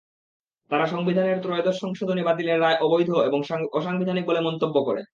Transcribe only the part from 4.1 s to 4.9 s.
বলে মন্তব্য